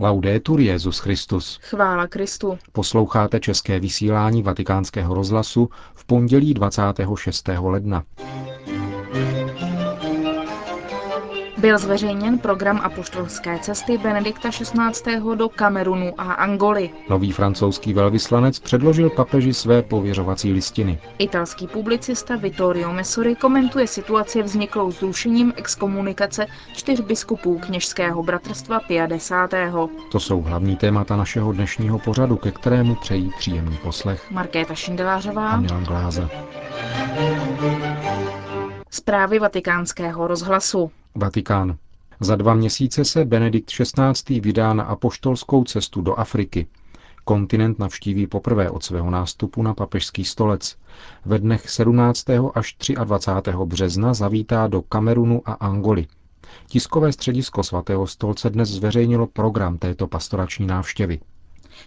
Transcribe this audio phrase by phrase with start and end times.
[0.00, 1.58] Laudetur Jezus Christus.
[1.62, 2.58] Chvála Kristu.
[2.72, 7.48] Posloucháte české vysílání Vatikánského rozhlasu v pondělí 26.
[7.60, 8.04] ledna.
[11.64, 15.20] Byl zveřejněn program apoštolské cesty Benedikta XVI.
[15.34, 16.90] do Kamerunu a Angoly.
[17.08, 20.98] Nový francouzský velvyslanec předložil papeži své pověřovací listiny.
[21.18, 29.32] Italský publicista Vittorio Messori komentuje situaci vzniklou zrušením exkomunikace čtyř biskupů kněžského bratrstva Pia X.
[30.12, 35.56] To jsou hlavní témata našeho dnešního pořadu, ke kterému přejí příjemný poslech Markéta Šindelářová a
[35.56, 36.28] Milan Gláze.
[38.94, 40.90] Zprávy vatikánského rozhlasu.
[41.14, 41.76] Vatikán.
[42.20, 44.40] Za dva měsíce se Benedikt XVI.
[44.40, 46.66] vydá na apoštolskou cestu do Afriky.
[47.24, 50.76] Kontinent navštíví poprvé od svého nástupu na papežský stolec.
[51.24, 52.24] Ve dnech 17.
[52.54, 53.52] až 23.
[53.64, 56.06] března zavítá do Kamerunu a Angoly.
[56.66, 61.20] Tiskové středisko svatého stolce dnes zveřejnilo program této pastorační návštěvy.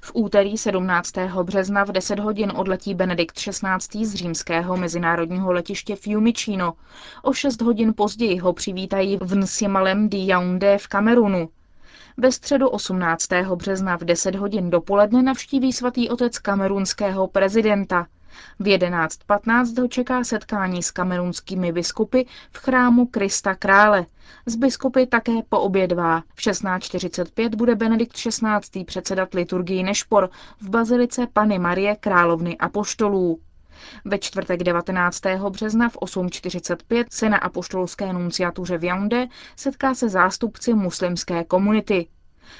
[0.01, 1.13] V úterý 17.
[1.43, 4.05] března v 10 hodin odletí Benedikt XVI.
[4.05, 6.73] z římského mezinárodního letiště Fiumicino.
[7.23, 11.49] O 6 hodin později ho přivítají v Nsimalem di Yaoundé v Kamerunu.
[12.19, 13.27] Ve středu 18.
[13.55, 18.07] března v 10 hodin dopoledne navštíví svatý otec kamerunského prezidenta.
[18.59, 24.05] V 11.15 ho čeká setkání s kamerunskými biskupy v chrámu Krista Krále.
[24.45, 26.23] Z biskupy také poobědvá.
[26.35, 28.83] V 16.45 bude Benedikt XVI.
[28.85, 30.29] předsedat liturgii Nešpor
[30.61, 33.39] v bazilice Pany Marie Královny Apoštolů.
[34.05, 35.21] Ve čtvrtek 19.
[35.49, 42.07] března v 8.45 se na apoštolské nunciatuře v Jaunde setká se zástupci muslimské komunity.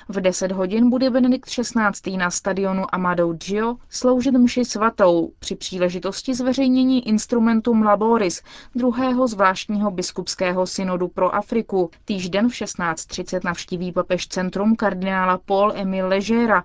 [0.10, 2.18] V 10 hodin bude Benedikt XVI.
[2.18, 8.42] na stadionu Amadou Gio sloužit mši svatou při příležitosti zveřejnění instrumentum Laboris,
[8.76, 11.90] druhého zvláštního biskupského synodu pro Afriku.
[12.06, 16.64] Týžden v 16.30 navštíví papež centrum kardinála Paul Emile Legera.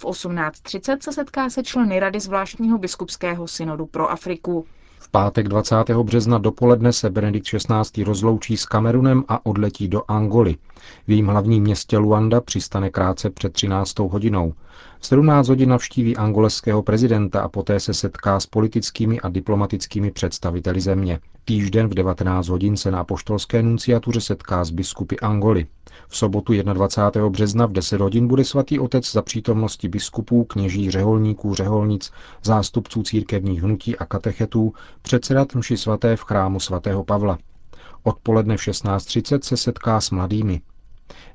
[0.00, 4.66] V 18.30 se setká se členy Rady zvláštního biskupského synodu pro Afriku.
[4.98, 5.76] V pátek 20.
[6.02, 8.04] března dopoledne se Benedikt XVI.
[8.04, 10.56] rozloučí s Kamerunem a odletí do Angoly.
[11.06, 13.98] V jejím hlavním městě Luanda přistane krátce před 13.
[13.98, 14.52] hodinou.
[14.98, 20.80] V 17 hodin navštíví angoleského prezidenta a poté se setká s politickými a diplomatickými představiteli
[20.80, 21.20] země.
[21.48, 25.66] Týžden v 19 hodin se na apoštolské nunciatuře setká s biskupy Angoly.
[26.08, 27.28] V sobotu 21.
[27.28, 33.62] března v 10 hodin bude svatý otec za přítomnosti biskupů, kněží, řeholníků, řeholnic, zástupců církevních
[33.62, 34.72] hnutí a katechetů
[35.02, 37.38] předsedat mši svaté v chrámu svatého Pavla.
[38.02, 40.60] Odpoledne v 16.30 se setká s mladými.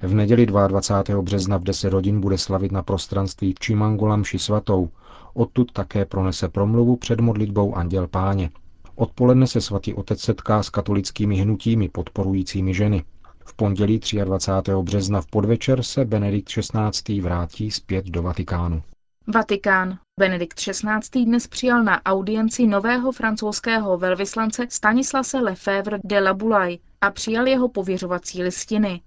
[0.02, 1.22] V neděli 22.
[1.22, 4.90] března v 10 hodin bude slavit na prostranství v Čimangola mši svatou.
[5.34, 8.50] Odtud také pronese promluvu před modlitbou Anděl Páně.
[8.96, 13.04] Odpoledne se svatý otec setká s katolickými hnutími podporujícími ženy.
[13.46, 14.72] V pondělí 23.
[14.82, 17.22] března v podvečer se Benedikt XVI.
[17.22, 18.84] vrátí zpět do Vatikánu.
[19.28, 19.98] Vatikán.
[20.20, 21.26] Benedikt XVI.
[21.26, 27.70] dnes přijal na audienci nového francouzského velvyslance Stanislase Lefebvre de la Boulaye a přijal jeho
[27.70, 29.02] pověřovací listiny.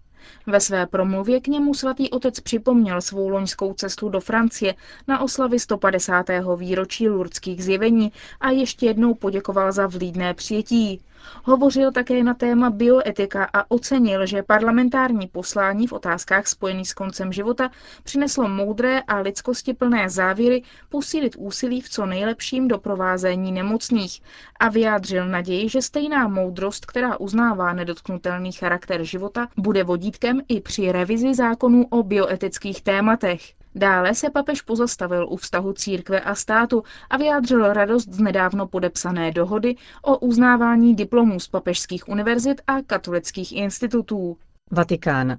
[0.46, 4.74] Ve své promluvě k němu svatý otec připomněl svou loňskou cestu do Francie
[5.08, 6.26] na oslavy 150.
[6.56, 11.00] výročí lurdských zjevení a ještě jednou poděkoval za vlídné přijetí.
[11.44, 17.32] Hovořil také na téma bioetika a ocenil, že parlamentární poslání v otázkách spojených s koncem
[17.32, 17.70] života
[18.02, 24.22] přineslo moudré a lidskosti plné závěry posílit úsilí v co nejlepším doprovázení nemocných
[24.60, 30.92] a vyjádřil naději, že stejná moudrost, která uznává nedotknutelný charakter života, bude vodítkem i při
[30.92, 33.40] revizi zákonů o bioetických tématech.
[33.74, 39.32] Dále se papež pozastavil u vztahu církve a státu a vyjádřil radost z nedávno podepsané
[39.32, 44.36] dohody o uznávání diplomů z papežských univerzit a katolických institutů.
[44.70, 45.36] Vatikán.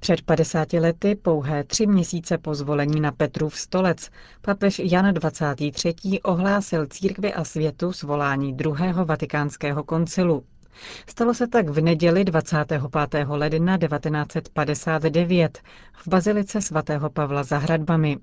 [0.00, 4.10] Před 50 lety, pouhé tři měsíce po zvolení na Petrův stolec,
[4.42, 5.94] papež Jan 23.
[6.22, 10.44] ohlásil církvi a světu svolání druhého vatikánského koncilu.
[11.06, 12.82] Stalo se tak v neděli 25.
[13.28, 15.58] ledna 1959
[15.92, 18.18] v bazilice svatého Pavla za hradbami.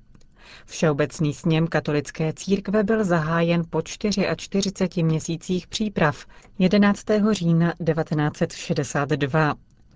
[0.65, 6.25] Všeobecný sněm katolické církve byl zahájen po 44 měsících příprav
[6.59, 7.03] 11.
[7.31, 9.55] října 1962.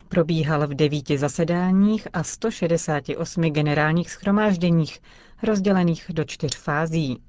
[0.10, 5.00] Probíhal v devíti zasedáních a 168 generálních schromážděních,
[5.44, 7.22] rozdělených do čtyř fází.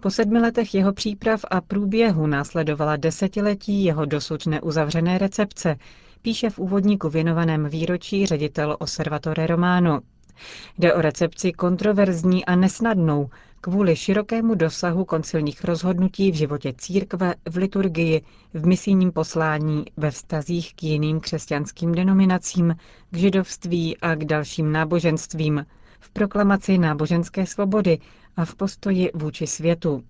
[0.00, 5.76] Po sedmi letech jeho příprav a průběhu následovala desetiletí jeho dosud neuzavřené recepce,
[6.22, 10.00] píše v úvodníku věnovaném výročí ředitel Osservatore Romano.
[10.78, 13.30] Jde o recepci kontroverzní a nesnadnou,
[13.60, 18.22] kvůli širokému dosahu koncilních rozhodnutí v životě církve, v liturgii,
[18.54, 22.76] v misijním poslání, ve vztazích k jiným křesťanským denominacím,
[23.10, 25.66] k židovství a k dalším náboženstvím,
[26.00, 27.98] v proklamaci náboženské svobody
[28.36, 30.02] a v postoji vůči světu.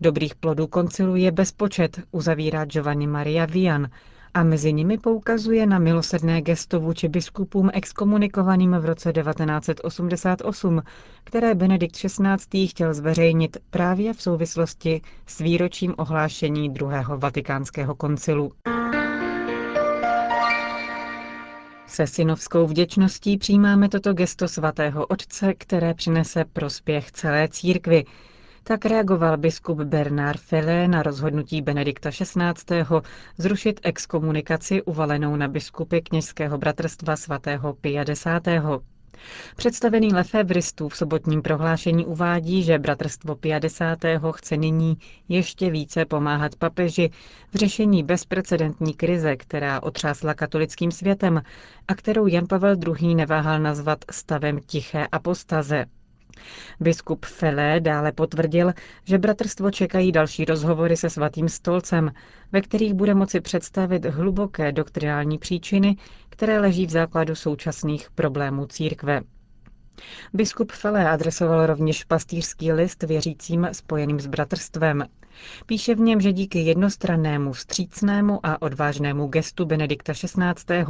[0.00, 3.88] Dobrých plodů koncilu je bezpočet, uzavírá Giovanni Maria Vian,
[4.34, 10.82] a mezi nimi poukazuje na milosedné gesto vůči biskupům exkomunikovaným v roce 1988,
[11.24, 12.66] které Benedikt XVI.
[12.68, 18.52] chtěl zveřejnit právě v souvislosti s výročím ohlášení druhého vatikánského koncilu.
[21.90, 28.04] Se synovskou vděčností přijímáme toto gesto svatého otce, které přinese prospěch celé církvi,
[28.62, 32.84] tak reagoval biskup Bernard Fele na rozhodnutí Benedikta XVI.
[33.38, 38.26] zrušit exkomunikaci uvalenou na biskupy kněžského bratrstva svatého Pia X.
[39.56, 43.80] Představený Lefevristů v sobotním prohlášení uvádí, že bratrstvo Pia X.
[44.34, 47.10] chce nyní ještě více pomáhat papeži
[47.52, 51.42] v řešení bezprecedentní krize, která otřásla katolickým světem
[51.88, 53.14] a kterou Jan Pavel II.
[53.14, 55.86] neváhal nazvat stavem tiché apostaze.
[56.80, 58.72] Biskup Felé dále potvrdil,
[59.04, 62.12] že bratrstvo čekají další rozhovory se svatým stolcem,
[62.52, 65.96] ve kterých bude moci představit hluboké doktrinální příčiny,
[66.40, 69.20] které leží v základu současných problémů církve.
[70.32, 75.04] Biskup Fele adresoval rovněž pastýřský list věřícím spojeným s bratrstvem.
[75.66, 80.84] Píše v něm, že díky jednostrannému, vstřícnému a odvážnému gestu Benedikta XVI.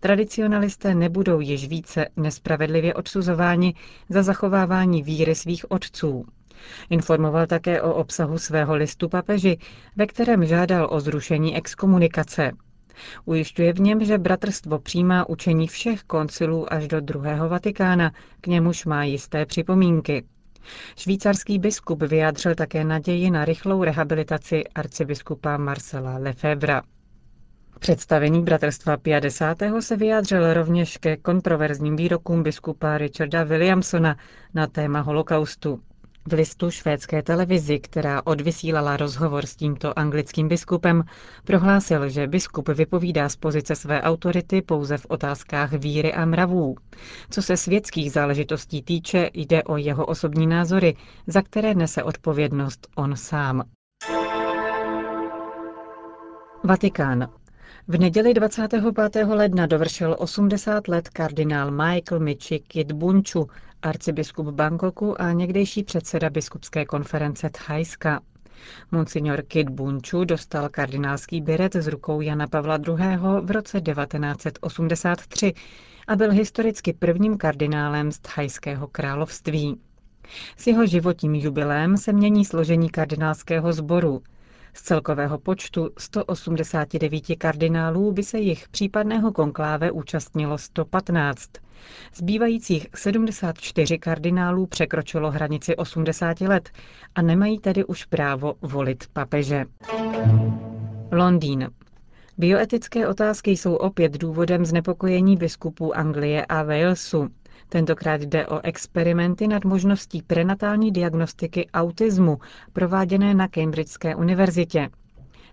[0.00, 3.74] tradicionalisté nebudou již více nespravedlivě odsuzováni
[4.08, 6.26] za zachovávání víry svých otců.
[6.90, 9.58] Informoval také o obsahu svého listu papeži,
[9.96, 12.52] ve kterém žádal o zrušení exkomunikace.
[13.24, 18.84] Ujišťuje v něm, že bratrstvo přijímá učení všech koncilů až do druhého Vatikána, k němuž
[18.84, 20.24] má jisté připomínky.
[20.96, 26.82] Švýcarský biskup vyjádřil také naději na rychlou rehabilitaci arcibiskupa Marcela Lefebvra.
[27.78, 29.58] Představený bratrstva 50.
[29.80, 34.16] se vyjádřil rovněž ke kontroverzním výrokům biskupa Richarda Williamsona
[34.54, 35.80] na téma holokaustu.
[36.28, 41.04] V listu švédské televizi, která odvysílala rozhovor s tímto anglickým biskupem,
[41.44, 46.76] prohlásil, že biskup vypovídá z pozice své autority pouze v otázkách víry a mravů.
[47.30, 53.16] Co se světských záležitostí týče, jde o jeho osobní názory, za které nese odpovědnost on
[53.16, 53.62] sám.
[56.64, 57.28] Vatikán.
[57.88, 59.26] V neděli 25.
[59.28, 63.48] ledna dovršil 80 let kardinál Michael Michi Kidbunchu,
[63.84, 68.20] arcibiskup Bangkoku a někdejší předseda biskupské konference Thajska.
[68.92, 73.16] Monsignor Kid Bunchu dostal kardinálský biret z rukou Jana Pavla II.
[73.40, 75.52] v roce 1983
[76.08, 79.80] a byl historicky prvním kardinálem z Thajského království.
[80.56, 84.22] S jeho životním jubilem se mění složení kardinálského sboru–
[84.74, 91.50] z celkového počtu 189 kardinálů by se jich případného konkláve účastnilo 115.
[92.14, 96.70] Zbývajících 74 kardinálů překročilo hranici 80 let
[97.14, 99.64] a nemají tedy už právo volit papeže.
[101.12, 101.70] Londýn.
[102.38, 107.28] Bioetické otázky jsou opět důvodem znepokojení biskupů Anglie a Walesu.
[107.68, 112.38] Tentokrát jde o experimenty nad možností prenatální diagnostiky autismu,
[112.72, 114.90] prováděné na Cambridgeské univerzitě.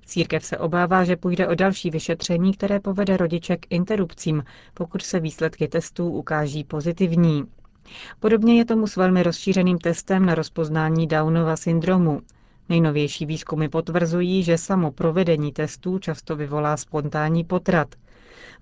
[0.06, 4.44] Církev se obává, že půjde o další vyšetření, které povede rodiče k interrupcím,
[4.74, 7.44] pokud se výsledky testů ukáží pozitivní.
[8.20, 12.22] Podobně je tomu s velmi rozšířeným testem na rozpoznání Downova syndromu.
[12.70, 17.88] Nejnovější výzkumy potvrzují, že samo provedení testů často vyvolá spontánní potrat–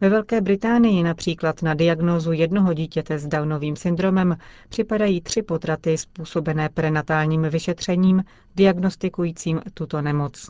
[0.02, 4.38] ve Velké Británii například na diagnózu jednoho dítěte s Downovým syndromem
[4.70, 8.24] připadají tři potraty způsobené prenatálním vyšetřením
[8.56, 10.50] diagnostikujícím tuto nemoc.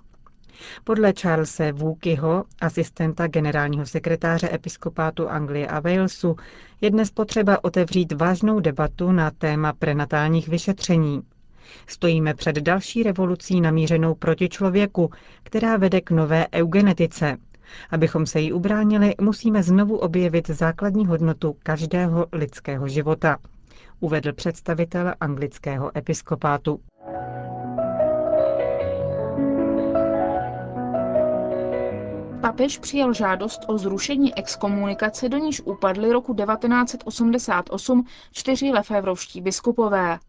[0.83, 6.35] Podle Charlesa Wookyho, asistenta generálního sekretáře episkopátu Anglie a Walesu,
[6.81, 11.21] je dnes potřeba otevřít vážnou debatu na téma prenatálních vyšetření.
[11.87, 15.11] Stojíme před další revolucí namířenou proti člověku,
[15.43, 17.37] která vede k nové eugenetice,
[17.91, 23.37] Abychom se jí ubránili, musíme znovu objevit základní hodnotu každého lidského života,
[23.99, 26.79] uvedl představitel anglického episkopátu.
[32.41, 40.19] Papež přijal žádost o zrušení exkomunikace, do níž upadly roku 1988 čtyři lefevrovští biskupové.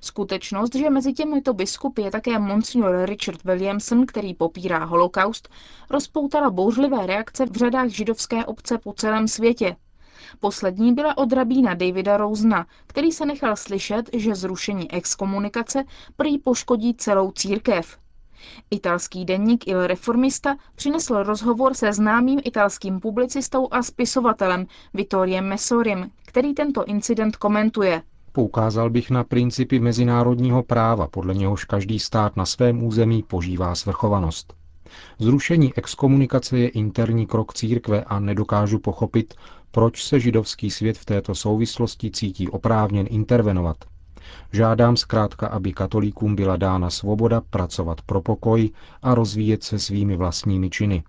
[0.00, 5.48] Skutečnost, že mezi těmito biskupy je také monsignor Richard Williamson, který popírá holokaust,
[5.90, 9.76] rozpoutala bouřlivé reakce v řadách židovské obce po celém světě.
[10.40, 15.84] Poslední byla od rabína Davida Rousna, který se nechal slyšet, že zrušení exkomunikace
[16.16, 17.98] prý poškodí celou církev.
[18.70, 26.54] Italský denník Il Reformista přinesl rozhovor se známým italským publicistou a spisovatelem Vittoriem Messorim, který
[26.54, 28.02] tento incident komentuje.
[28.32, 34.54] Poukázal bych na principy mezinárodního práva, podle něhož každý stát na svém území požívá svrchovanost.
[35.18, 39.34] Zrušení exkomunikace je interní krok církve a nedokážu pochopit,
[39.70, 43.76] proč se židovský svět v této souvislosti cítí oprávněn intervenovat.
[44.52, 48.70] Žádám zkrátka, aby katolíkům byla dána svoboda pracovat pro pokoj
[49.02, 51.02] a rozvíjet se svými vlastními činy.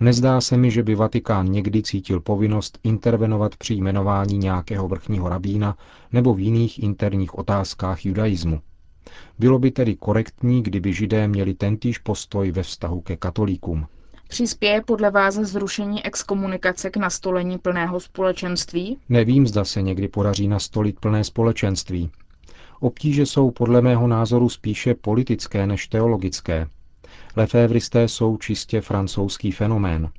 [0.00, 5.76] Nezdá se mi, že by Vatikán někdy cítil povinnost intervenovat při jmenování nějakého vrchního rabína
[6.12, 8.60] nebo v jiných interních otázkách judaismu.
[9.38, 13.86] Bylo by tedy korektní, kdyby židé měli tentýž postoj ve vztahu ke katolíkům.
[14.28, 18.98] Přispěje podle vás zrušení exkomunikace k nastolení plného společenství?
[19.08, 22.10] Nevím, zda se někdy podaří nastolit plné společenství.
[22.80, 26.68] Obtíže jsou podle mého názoru spíše politické než teologické.
[27.36, 30.10] Lefévristé jsou čistě francouzský fenomén.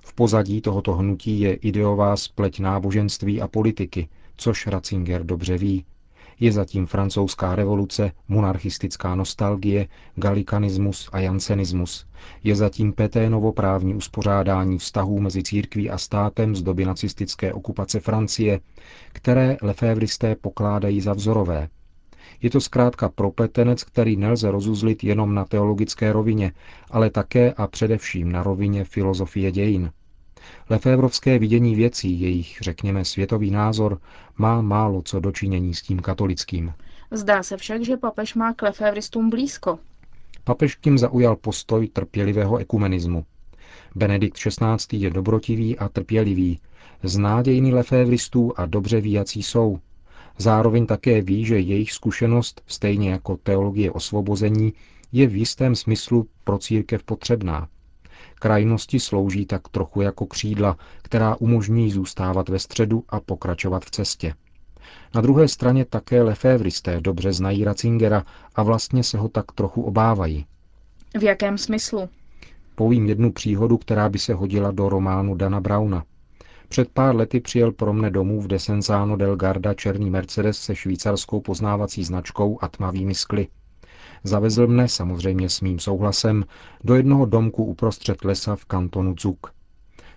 [0.00, 5.84] V pozadí tohoto hnutí je ideová spleť náboženství a politiky, což Ratzinger dobře ví.
[6.40, 12.06] Je zatím francouzská revoluce, monarchistická nostalgie, galikanismus a jansenismus.
[12.44, 18.60] Je zatím Peténovo právní uspořádání vztahů mezi církví a státem z doby nacistické okupace Francie,
[19.12, 21.68] které lefévristé pokládají za vzorové.
[22.42, 26.52] Je to zkrátka propletenec, který nelze rozuzlit jenom na teologické rovině,
[26.90, 29.90] ale také a především na rovině filozofie dějin.
[30.70, 34.00] Lefébrovské vidění věcí, jejich, řekněme, světový názor,
[34.38, 36.72] má málo co dočinění s tím katolickým.
[37.10, 39.78] Zdá se však, že papež má k lefévristům blízko.
[40.44, 43.24] Papež tím zaujal postoj trpělivého ekumenismu.
[43.94, 44.98] Benedikt XVI.
[44.98, 46.60] je dobrotivý a trpělivý,
[47.02, 49.78] zná dějiny lefévristů a dobře ví, jací jsou.
[50.38, 54.72] Zároveň také ví, že jejich zkušenost, stejně jako teologie osvobození,
[55.12, 57.68] je v jistém smyslu pro církev potřebná.
[58.34, 64.34] Krajnosti slouží tak trochu jako křídla, která umožní zůstávat ve středu a pokračovat v cestě.
[65.14, 68.24] Na druhé straně také lefévristé dobře znají Ratzingera
[68.54, 70.46] a vlastně se ho tak trochu obávají.
[71.18, 72.08] V jakém smyslu?
[72.74, 76.04] Povím jednu příhodu, která by se hodila do románu Dana Brauna.
[76.68, 81.40] Před pár lety přijel pro mne domů v Desenzano del Garda černý Mercedes se švýcarskou
[81.40, 83.48] poznávací značkou a tmavými skly.
[84.24, 86.44] Zavezl mne, samozřejmě s mým souhlasem,
[86.84, 89.52] do jednoho domku uprostřed lesa v kantonu Zuk.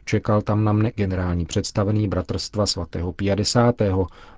[0.06, 3.76] Čekal tam na mne generální představený bratrstva svatého 50.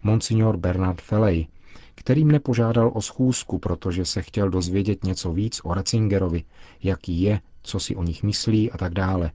[0.03, 1.47] monsignor Bernard Felej,
[1.95, 6.43] který mne požádal o schůzku, protože se chtěl dozvědět něco víc o Ratzingerovi,
[6.83, 9.31] jaký je, co si o nich myslí a tak dále.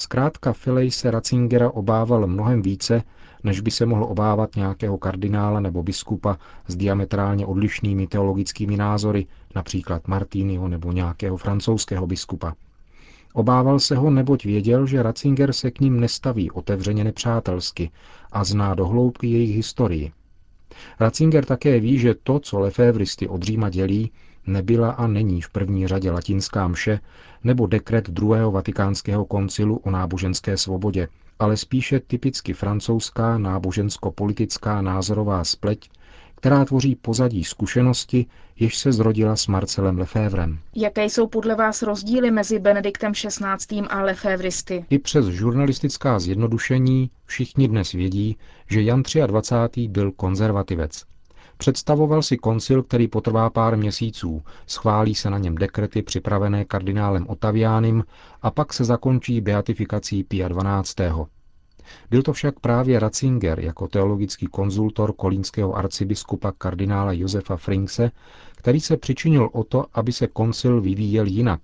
[0.00, 3.02] Zkrátka Filej se Ratzingera obával mnohem více,
[3.44, 6.38] než by se mohl obávat nějakého kardinála nebo biskupa
[6.68, 12.54] s diametrálně odlišnými teologickými názory, například Martýnyho nebo nějakého francouzského biskupa.
[13.32, 17.90] Obával se ho, neboť věděl, že Ratzinger se k ním nestaví otevřeně nepřátelsky
[18.32, 20.12] a zná do hloubky jejich historii.
[21.00, 24.10] Ratzinger také ví, že to, co lefévristy od Říma dělí,
[24.52, 27.00] nebyla a není v první řadě latinská mše
[27.44, 35.90] nebo dekret druhého vatikánského koncilu o náboženské svobodě, ale spíše typicky francouzská nábožensko-politická názorová spleť,
[36.34, 38.26] která tvoří pozadí zkušenosti,
[38.56, 40.58] jež se zrodila s Marcelem Lefévrem.
[40.76, 43.80] Jaké jsou podle vás rozdíly mezi Benediktem XVI.
[43.90, 44.84] a Lefévristy?
[44.90, 48.36] I přes žurnalistická zjednodušení všichni dnes vědí,
[48.70, 49.88] že Jan 23.
[49.88, 51.09] byl konzervativec.
[51.60, 58.04] Představoval si koncil, který potrvá pár měsíců, schválí se na něm dekrety připravené kardinálem Otaviánem
[58.42, 60.96] a pak se zakončí beatifikací Pia 12.
[62.10, 68.10] Byl to však právě Ratzinger jako teologický konzultor kolínského arcibiskupa kardinála Josefa Frinkse,
[68.56, 71.60] který se přičinil o to, aby se koncil vyvíjel jinak.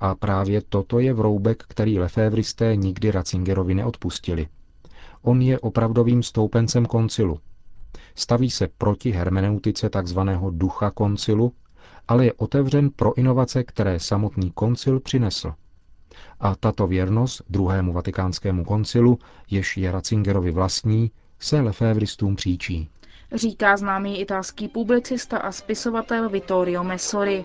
[0.00, 4.48] A právě toto je vroubek, který lefévristé nikdy Ratzingerovi neodpustili.
[5.22, 7.38] On je opravdovým stoupencem koncilu,
[8.14, 10.18] staví se proti hermeneutice tzv.
[10.50, 11.52] ducha koncilu,
[12.08, 15.54] ale je otevřen pro inovace, které samotný koncil přinesl.
[16.40, 19.18] A tato věrnost druhému vatikánskému koncilu,
[19.50, 22.88] jež je Ratzingerovi vlastní, se lefévristům příčí.
[23.34, 27.44] Říká známý italský publicista a spisovatel Vittorio Messori.